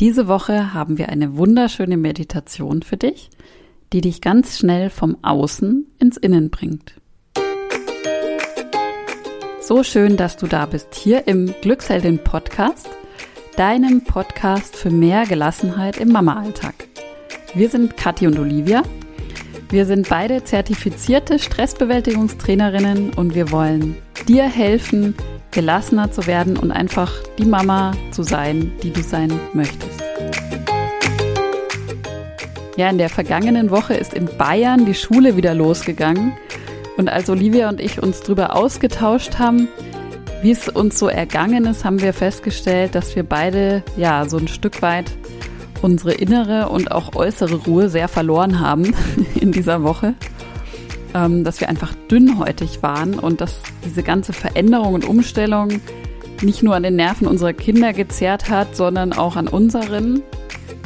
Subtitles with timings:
[0.00, 3.30] Diese Woche haben wir eine wunderschöne Meditation für dich,
[3.92, 6.94] die dich ganz schnell vom Außen ins Innen bringt.
[9.60, 12.90] So schön, dass du da bist, hier im Glücksheldin Podcast,
[13.56, 16.74] deinem Podcast für mehr Gelassenheit im Mama-Alltag.
[17.54, 18.82] Wir sind Kathi und Olivia.
[19.70, 25.14] Wir sind beide zertifizierte Stressbewältigungstrainerinnen und wir wollen dir helfen,
[25.54, 30.02] gelassener zu werden und einfach die Mama zu sein, die du sein möchtest.
[32.76, 36.32] Ja, in der vergangenen Woche ist in Bayern die Schule wieder losgegangen.
[36.96, 39.68] Und als Olivia und ich uns darüber ausgetauscht haben,
[40.42, 44.48] wie es uns so ergangen ist, haben wir festgestellt, dass wir beide ja so ein
[44.48, 45.12] Stück weit
[45.82, 48.94] unsere innere und auch äußere Ruhe sehr verloren haben
[49.40, 50.14] in dieser Woche
[51.14, 55.80] dass wir einfach dünnhäutig waren und dass diese ganze Veränderung und Umstellung
[56.42, 60.22] nicht nur an den Nerven unserer Kinder gezerrt hat, sondern auch an unseren.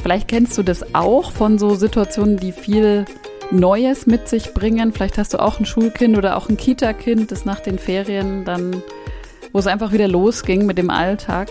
[0.03, 3.07] Vielleicht kennst du das auch von so Situationen, die viel
[3.51, 4.93] Neues mit sich bringen.
[4.93, 8.83] Vielleicht hast du auch ein Schulkind oder auch ein Kita-Kind, das nach den Ferien dann,
[9.53, 11.49] wo es einfach wieder losging mit dem Alltag.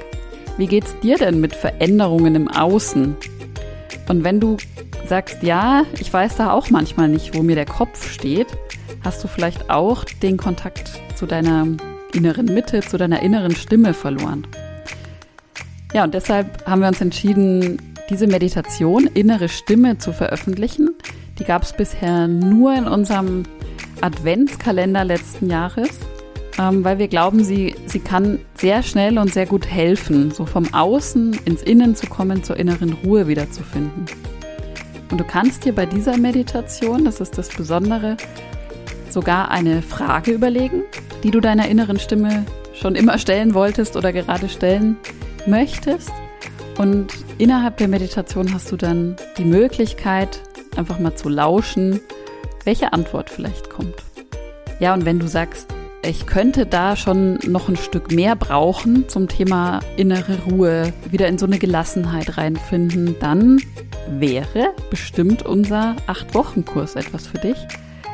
[0.58, 3.16] Wie geht's dir denn mit Veränderungen im Außen?
[4.08, 4.58] Und wenn du
[5.06, 8.48] sagst, ja, ich weiß da auch manchmal nicht, wo mir der Kopf steht,
[9.04, 11.68] hast du vielleicht auch den Kontakt zu deiner
[12.14, 14.48] inneren Mitte, zu deiner inneren Stimme verloren.
[15.94, 20.90] Ja, und deshalb haben wir uns entschieden, diese Meditation, innere Stimme, zu veröffentlichen.
[21.40, 23.44] Die gab es bisher nur in unserem
[24.02, 25.90] Adventskalender letzten Jahres,
[26.60, 30.74] ähm, weil wir glauben, sie, sie kann sehr schnell und sehr gut helfen, so vom
[30.74, 34.06] Außen ins Innen zu kommen, zur inneren Ruhe wiederzufinden.
[35.10, 38.18] Und du kannst dir bei dieser Meditation, das ist das Besondere,
[39.18, 40.84] sogar eine Frage überlegen,
[41.24, 44.96] die du deiner inneren Stimme schon immer stellen wolltest oder gerade stellen
[45.48, 46.12] möchtest.
[46.78, 47.08] Und
[47.40, 50.40] innerhalb der Meditation hast du dann die Möglichkeit,
[50.76, 52.00] einfach mal zu lauschen,
[52.64, 53.96] welche Antwort vielleicht kommt.
[54.80, 55.74] Ja, und wenn du sagst,
[56.04, 61.40] ich könnte da schon noch ein Stück mehr brauchen zum Thema innere Ruhe, wieder in
[61.40, 63.60] so eine Gelassenheit reinfinden, dann
[64.12, 67.58] wäre bestimmt unser 8-Wochen-Kurs etwas für dich.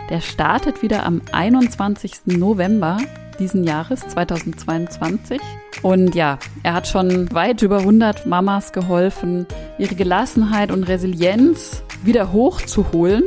[0.09, 2.25] Der startet wieder am 21.
[2.25, 2.97] November
[3.39, 5.39] diesen Jahres 2022.
[5.81, 9.47] Und ja, er hat schon weit über 100 Mamas geholfen,
[9.77, 13.23] ihre Gelassenheit und Resilienz wieder hochzuholen.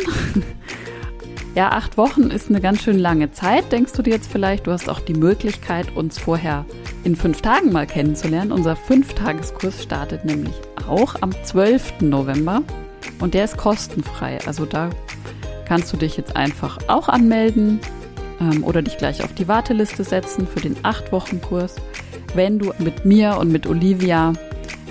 [1.55, 4.67] ja, acht Wochen ist eine ganz schön lange Zeit, denkst du dir jetzt vielleicht.
[4.67, 6.65] Du hast auch die Möglichkeit, uns vorher
[7.05, 8.53] in fünf Tagen mal kennenzulernen.
[8.53, 10.55] Unser Fünftageskurs startet nämlich
[10.89, 12.01] auch am 12.
[12.03, 12.63] November
[13.21, 14.39] und der ist kostenfrei.
[14.47, 14.91] Also da
[15.67, 17.81] kannst du dich jetzt einfach auch anmelden
[18.41, 21.77] ähm, oder dich gleich auf die Warteliste setzen für den 8-Wochen-Kurs,
[22.35, 24.33] wenn du mit mir und mit Olivia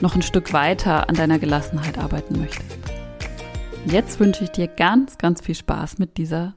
[0.02, 2.78] noch ein Stück weiter an deiner Gelassenheit arbeiten möchtest.
[3.86, 6.56] Jetzt wünsche ich dir ganz, ganz viel Spaß mit dieser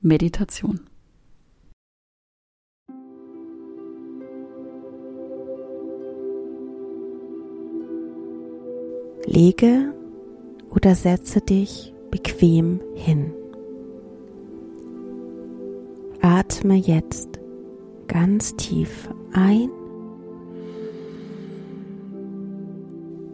[0.00, 0.80] Meditation.
[9.26, 9.92] Lege
[10.70, 13.35] oder setze dich bequem hin.
[16.38, 17.40] Atme jetzt
[18.08, 19.70] ganz tief ein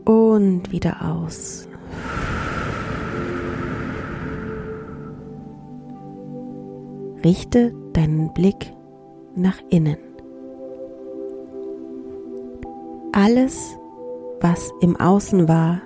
[0.04, 1.66] und wieder aus.
[7.24, 8.72] Richte deinen Blick
[9.34, 9.98] nach innen.
[13.10, 13.76] Alles,
[14.40, 15.82] was im Außen war,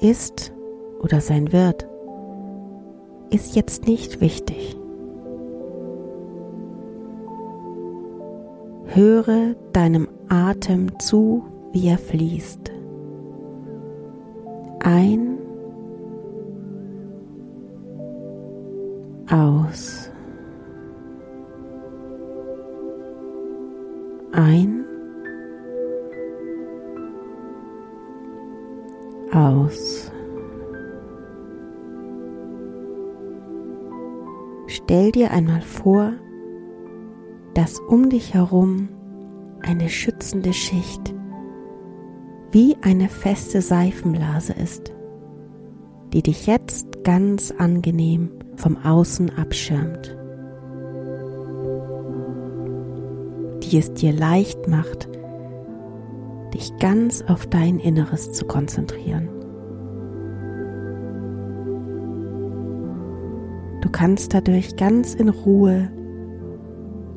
[0.00, 0.52] ist
[1.00, 1.88] oder sein wird,
[3.30, 4.76] ist jetzt nicht wichtig.
[8.94, 12.70] Höre deinem Atem zu, wie er fließt.
[14.84, 15.36] Ein,
[19.28, 20.12] aus.
[24.30, 24.84] Ein,
[29.32, 30.12] aus.
[34.68, 36.12] Stell dir einmal vor,
[37.54, 38.88] dass um dich herum
[39.64, 41.14] eine schützende Schicht
[42.52, 44.92] wie eine feste Seifenblase ist,
[46.12, 50.16] die dich jetzt ganz angenehm vom Außen abschirmt,
[53.64, 55.08] die es dir leicht macht,
[56.54, 59.28] dich ganz auf dein Inneres zu konzentrieren.
[63.80, 65.90] Du kannst dadurch ganz in Ruhe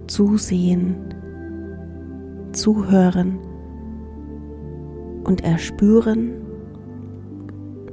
[0.08, 1.14] zusehen,
[2.52, 3.40] zuhören
[5.24, 6.42] und erspüren,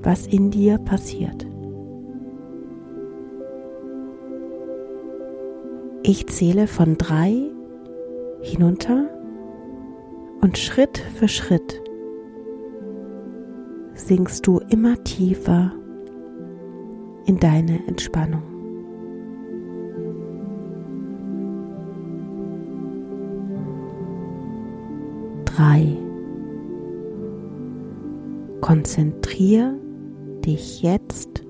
[0.02, 1.46] was in dir passiert.
[6.02, 7.50] Ich zähle von drei
[8.42, 9.08] hinunter
[10.42, 11.82] und Schritt für Schritt
[13.94, 15.72] sinkst du immer tiefer
[17.26, 18.53] in deine Entspannung.
[25.56, 25.86] Drei.
[28.60, 29.78] Konzentriere
[30.44, 31.44] dich jetzt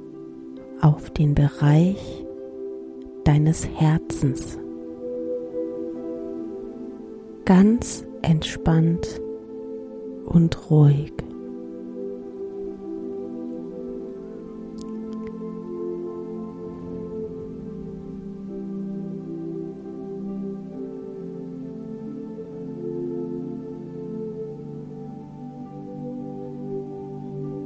[0.83, 2.27] auf den Bereich
[3.25, 4.59] deines Herzens.
[7.47, 9.23] Ganz entspannt
[10.27, 11.12] und ruhig.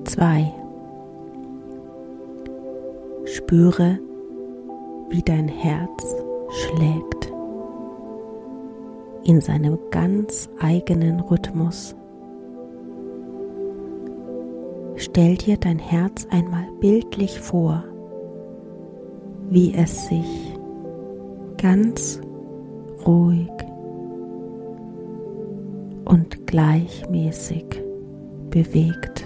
[0.09, 0.51] Zwei.
[3.27, 3.99] Spüre,
[5.11, 6.17] wie dein Herz
[6.51, 7.31] schlägt
[9.25, 11.95] in seinem ganz eigenen Rhythmus.
[14.97, 17.85] Stell dir dein Herz einmal bildlich vor,
[19.51, 20.57] wie es sich
[21.59, 22.19] ganz
[23.07, 23.51] ruhig
[26.07, 27.85] und gleichmäßig
[28.49, 29.18] bewegt.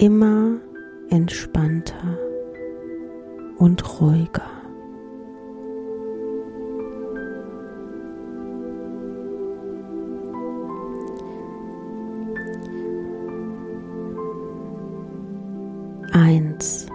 [0.00, 0.60] Immer
[1.10, 2.16] entspannter
[3.56, 4.48] und ruhiger.
[16.12, 16.86] Eins.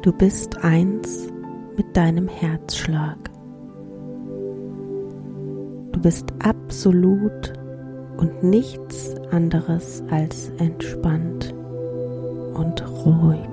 [0.00, 1.28] Du bist eins
[1.76, 3.18] mit deinem Herzschlag.
[5.92, 7.52] Du bist absolut
[8.16, 11.54] und nichts anderes als entspannt
[12.54, 13.48] und ruhig.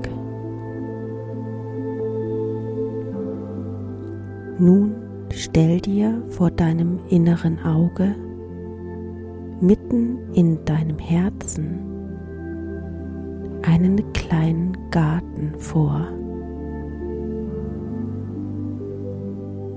[4.60, 4.96] Nun
[5.30, 8.16] stell dir vor deinem inneren Auge
[9.62, 11.80] mitten in deinem Herzen
[13.64, 16.08] einen kleinen Garten vor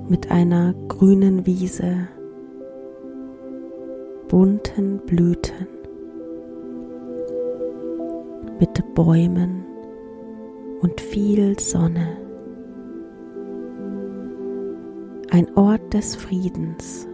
[0.09, 2.09] mit einer grünen Wiese,
[4.29, 5.67] bunten Blüten,
[8.59, 9.65] mit Bäumen
[10.81, 12.27] und viel Sonne.
[15.37, 17.07] ein Ort des Friedens,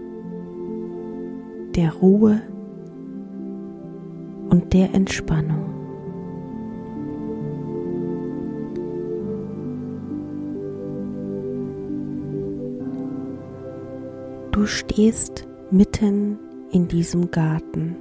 [1.74, 2.40] der Ruhe
[4.50, 5.64] und der Entspannung.
[14.52, 16.38] Du stehst mitten
[16.70, 17.96] in diesem Garten.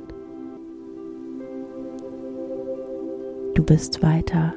[3.53, 4.53] Du bist weiter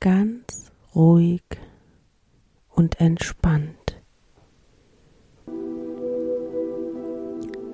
[0.00, 1.42] ganz ruhig
[2.68, 4.00] und entspannt.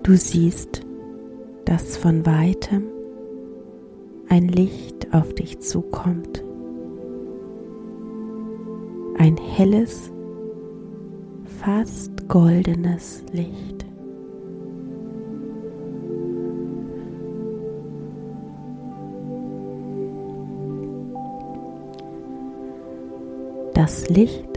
[0.02, 0.82] Du siehst,
[1.64, 2.84] dass von weitem
[4.28, 6.44] ein Licht auf dich zukommt.
[9.18, 10.12] Ein helles,
[11.60, 13.85] fast goldenes Licht.
[23.86, 24.48] Das Licht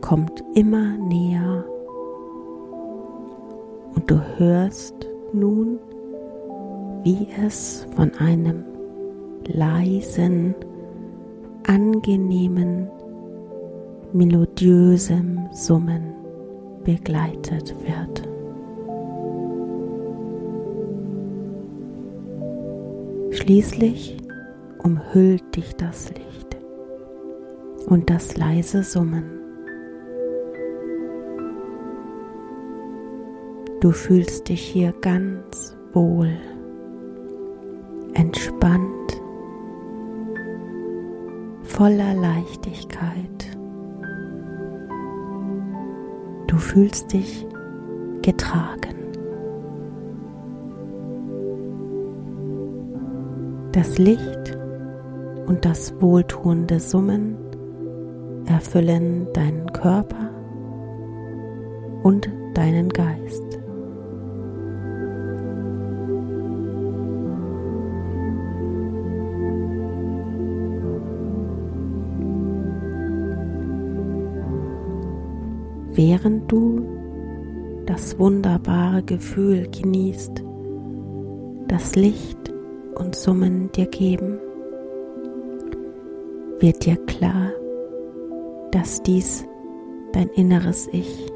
[0.00, 1.64] kommt immer näher
[3.94, 5.78] und du hörst nun,
[7.04, 8.64] wie es von einem
[9.46, 10.56] leisen,
[11.68, 12.88] angenehmen,
[14.12, 16.12] melodiösem Summen
[16.82, 18.28] begleitet wird.
[23.30, 24.16] Schließlich
[24.82, 26.53] umhüllt dich das Licht
[27.86, 29.24] und das leise Summen.
[33.80, 36.32] Du fühlst dich hier ganz wohl,
[38.14, 39.20] entspannt,
[41.62, 43.58] voller Leichtigkeit.
[46.46, 47.46] Du fühlst dich
[48.22, 48.94] getragen.
[53.72, 54.56] Das Licht
[55.46, 57.36] und das wohltuende Summen
[58.46, 60.30] erfüllen deinen Körper
[62.02, 63.64] und deinen Geist.
[75.94, 76.84] während du
[77.86, 80.42] das wunderbare Gefühl genießt,
[81.68, 82.52] das Licht
[82.94, 84.38] und Summen dir geben,
[86.60, 87.50] wird dir klar,
[88.74, 89.46] dass dies
[90.12, 91.32] dein inneres Ich,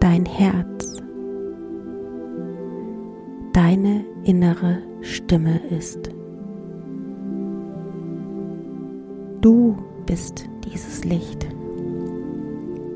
[0.00, 0.96] dein Herz,
[3.52, 6.10] deine innere Stimme ist.
[9.42, 11.46] Du bist dieses Licht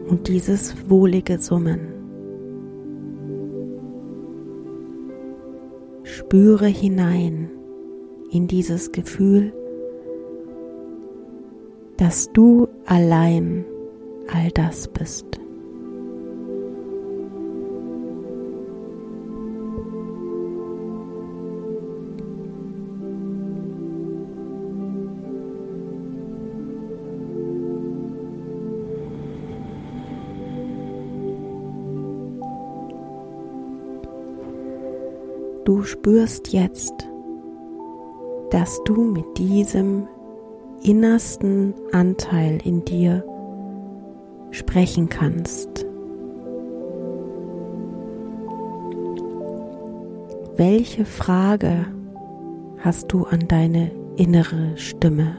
[0.09, 1.81] und dieses wohlige Summen.
[6.05, 7.51] Spüre hinein
[8.31, 9.53] in dieses Gefühl,
[11.97, 13.65] dass du allein
[14.33, 15.27] all das bist.
[35.65, 36.93] Du spürst jetzt,
[38.51, 40.07] dass du mit diesem
[40.85, 43.25] innersten Anteil in dir
[44.51, 45.85] sprechen kannst.
[50.57, 51.87] Welche Frage
[52.79, 55.37] hast du an deine innere Stimme?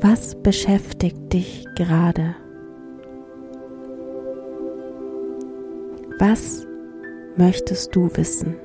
[0.00, 2.34] Was beschäftigt dich gerade?
[6.18, 6.66] Was
[7.36, 8.56] möchtest du wissen?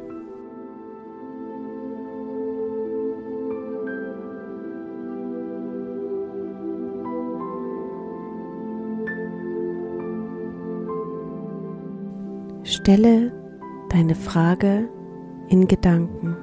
[12.87, 13.33] Stelle
[13.89, 14.87] deine Frage
[15.49, 16.37] in Gedanken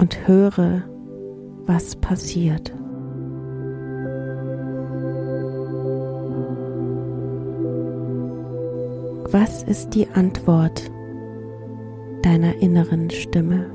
[0.00, 0.82] und höre,
[1.66, 2.74] was passiert.
[9.30, 10.90] Was ist die Antwort
[12.22, 13.73] deiner inneren Stimme?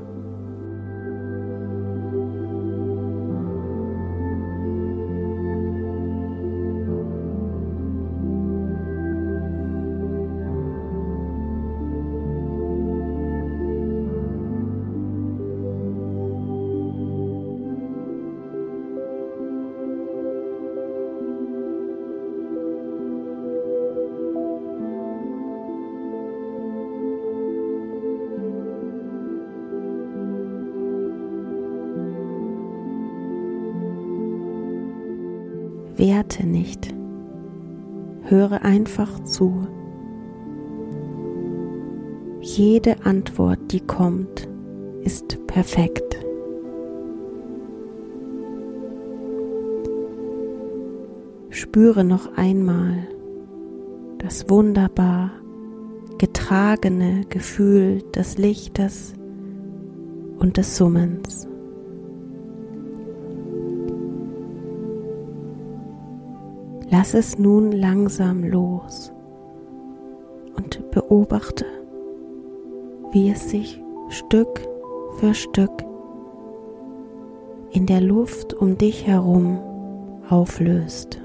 [36.00, 36.94] Werte nicht.
[38.22, 39.66] Höre einfach zu.
[42.40, 44.48] Jede Antwort, die kommt,
[45.02, 46.18] ist perfekt.
[51.50, 53.06] Spüre noch einmal
[54.16, 55.32] das wunderbar
[56.16, 59.12] getragene Gefühl des Lichtes
[60.38, 61.49] und des Summens.
[66.92, 69.12] Lass es nun langsam los
[70.56, 71.64] und beobachte,
[73.12, 74.68] wie es sich Stück
[75.18, 75.70] für Stück
[77.70, 79.60] in der Luft um dich herum
[80.28, 81.20] auflöst.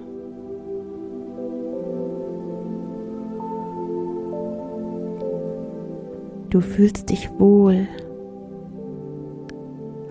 [6.51, 7.87] Du fühlst dich wohl,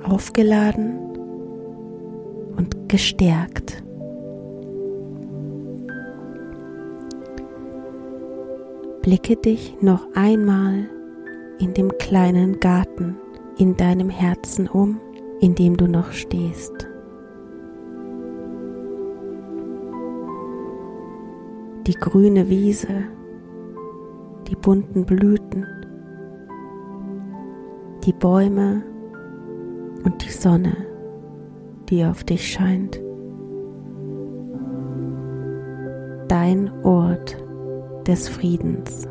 [0.02, 0.98] aufgeladen
[2.56, 3.84] und gestärkt.
[9.04, 10.88] Blicke dich noch einmal
[11.58, 13.16] in dem kleinen Garten
[13.58, 14.98] in deinem Herzen um,
[15.40, 16.88] in dem du noch stehst.
[21.86, 23.02] Die grüne Wiese,
[24.48, 25.66] die bunten Blüten,
[28.06, 28.82] die Bäume
[30.02, 30.78] und die Sonne,
[31.90, 32.98] die auf dich scheint.
[36.26, 37.43] Dein Ort
[38.06, 39.08] des Friedens,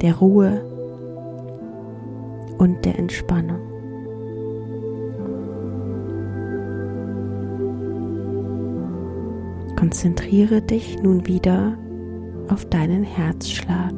[0.00, 0.62] der Ruhe
[2.58, 3.60] und der Entspannung.
[9.76, 11.76] Konzentriere dich nun wieder
[12.48, 13.94] auf deinen Herzschlag,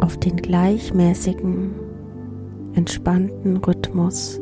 [0.00, 1.72] auf den gleichmäßigen,
[2.74, 4.40] entspannten Rhythmus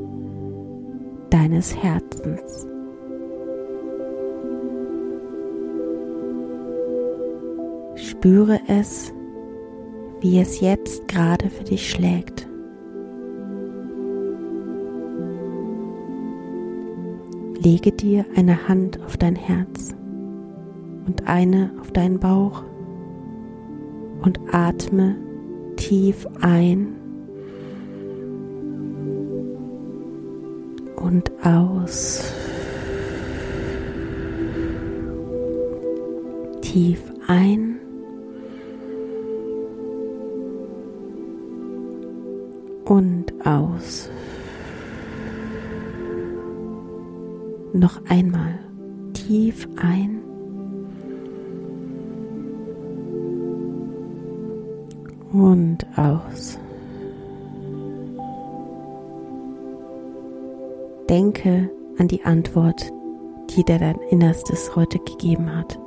[1.30, 2.71] deines Herzens.
[8.22, 9.12] Spüre es,
[10.20, 12.46] wie es jetzt gerade für dich schlägt.
[17.58, 19.96] Lege dir eine Hand auf dein Herz
[21.04, 22.62] und eine auf deinen Bauch
[24.22, 25.16] und atme
[25.74, 26.94] tief ein
[30.94, 32.32] und aus.
[36.60, 37.71] Tief ein
[42.84, 44.10] und aus.
[47.72, 48.58] Noch einmal
[49.14, 50.20] tief ein
[55.32, 56.58] und aus.
[61.08, 62.90] Denke an die Antwort,
[63.50, 65.78] die dir dein Innerstes heute gegeben hat.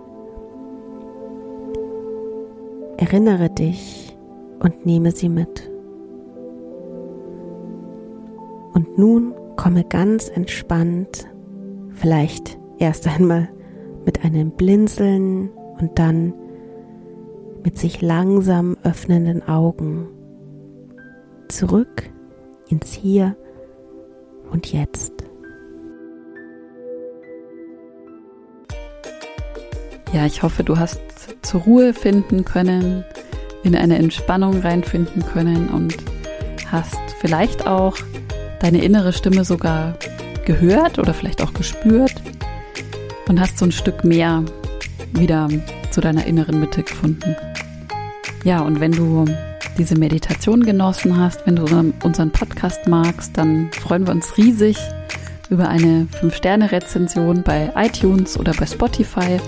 [2.97, 4.15] Erinnere dich
[4.59, 5.74] und nehme sie mit.
[8.75, 11.27] Und nun komme ganz entspannt,
[11.91, 13.47] vielleicht erst einmal
[14.05, 16.33] mit einem Blinzeln und dann
[17.63, 20.09] mit sich langsam öffnenden Augen
[21.47, 22.03] zurück
[22.67, 23.37] ins Hier
[24.51, 25.13] und Jetzt.
[30.13, 30.99] Ja, ich hoffe, du hast
[31.43, 33.05] zur Ruhe finden können,
[33.63, 35.95] in eine Entspannung reinfinden können und
[36.69, 37.95] hast vielleicht auch
[38.59, 39.93] deine innere Stimme sogar
[40.45, 42.15] gehört oder vielleicht auch gespürt
[43.27, 44.43] und hast so ein Stück mehr
[45.13, 45.47] wieder
[45.91, 47.35] zu deiner inneren Mitte gefunden.
[48.43, 49.25] Ja, und wenn du
[49.77, 51.65] diese Meditation genossen hast, wenn du
[52.03, 54.77] unseren Podcast magst, dann freuen wir uns riesig
[55.49, 59.39] über eine 5-Sterne-Rezension bei iTunes oder bei Spotify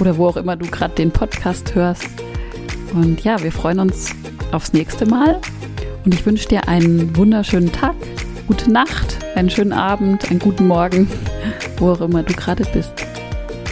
[0.00, 2.08] oder wo auch immer du gerade den Podcast hörst.
[2.94, 4.10] Und ja, wir freuen uns
[4.52, 5.40] aufs nächste Mal
[6.04, 7.94] und ich wünsche dir einen wunderschönen Tag,
[8.50, 11.08] gute Nacht, einen schönen Abend, einen guten Morgen,
[11.78, 12.92] wo auch immer du gerade bist.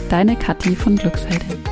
[0.08, 1.67] Deine Kathi von Glücksheldin.